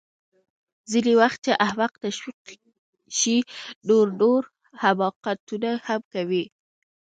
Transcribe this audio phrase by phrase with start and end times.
[0.91, 2.37] ځینې وخت چې احمق تشویق
[3.17, 3.37] شي
[3.87, 4.41] نو نور
[4.81, 6.43] حماقتونه هم کوي